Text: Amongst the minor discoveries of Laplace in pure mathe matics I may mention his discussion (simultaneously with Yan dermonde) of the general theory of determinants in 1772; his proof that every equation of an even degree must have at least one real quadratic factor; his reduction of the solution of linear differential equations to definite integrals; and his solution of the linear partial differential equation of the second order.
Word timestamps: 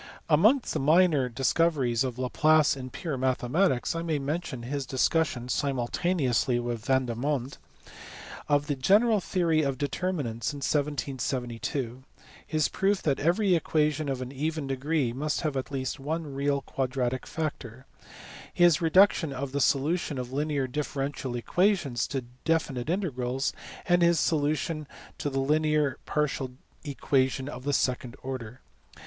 Amongst 0.29 0.73
the 0.73 0.79
minor 0.79 1.29
discoveries 1.29 2.03
of 2.03 2.17
Laplace 2.17 2.75
in 2.75 2.89
pure 2.89 3.19
mathe 3.19 3.47
matics 3.51 3.95
I 3.95 4.01
may 4.01 4.17
mention 4.17 4.63
his 4.63 4.87
discussion 4.87 5.47
(simultaneously 5.47 6.59
with 6.59 6.89
Yan 6.89 7.05
dermonde) 7.05 7.59
of 8.49 8.65
the 8.65 8.75
general 8.75 9.19
theory 9.19 9.61
of 9.61 9.77
determinants 9.77 10.53
in 10.53 10.57
1772; 10.57 12.03
his 12.47 12.67
proof 12.67 13.03
that 13.03 13.19
every 13.19 13.53
equation 13.53 14.09
of 14.09 14.23
an 14.23 14.31
even 14.31 14.65
degree 14.65 15.13
must 15.13 15.41
have 15.41 15.55
at 15.55 15.69
least 15.69 15.99
one 15.99 16.33
real 16.33 16.61
quadratic 16.63 17.27
factor; 17.27 17.85
his 18.51 18.81
reduction 18.81 19.31
of 19.31 19.51
the 19.51 19.61
solution 19.61 20.17
of 20.17 20.33
linear 20.33 20.65
differential 20.65 21.35
equations 21.35 22.07
to 22.07 22.25
definite 22.43 22.89
integrals; 22.89 23.53
and 23.85 24.01
his 24.01 24.19
solution 24.19 24.87
of 25.23 25.31
the 25.31 25.39
linear 25.39 25.99
partial 26.07 26.47
differential 26.47 26.91
equation 26.91 27.47
of 27.47 27.65
the 27.65 27.71
second 27.73 28.15
order. 28.23 28.61